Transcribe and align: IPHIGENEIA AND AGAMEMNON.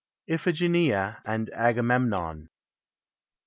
IPHIGENEIA 0.27 1.21
AND 1.25 1.51
AGAMEMNON. 1.55 2.49